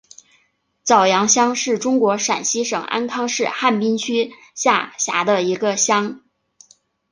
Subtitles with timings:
[0.81, 6.23] 早阳乡是中国陕西省安康市汉滨区下辖的一个乡。